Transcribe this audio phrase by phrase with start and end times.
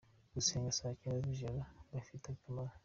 [0.33, 1.59] Gusenga saa cyenda z’ijoro
[1.91, 2.73] bifite akamaro.